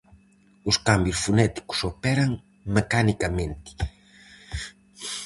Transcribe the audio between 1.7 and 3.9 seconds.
operan mecanicamente.